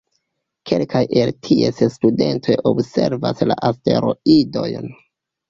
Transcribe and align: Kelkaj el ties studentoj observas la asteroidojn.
Kelkaj 0.69 1.01
el 1.23 1.31
ties 1.47 1.81
studentoj 1.97 2.57
observas 2.71 3.45
la 3.53 3.59
asteroidojn. 3.71 4.91